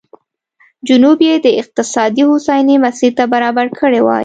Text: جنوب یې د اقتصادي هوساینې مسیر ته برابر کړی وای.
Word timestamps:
جنوب 0.87 1.17
یې 1.27 1.35
د 1.45 1.47
اقتصادي 1.61 2.23
هوساینې 2.31 2.75
مسیر 2.85 3.11
ته 3.17 3.23
برابر 3.33 3.65
کړی 3.79 4.01
وای. 4.03 4.19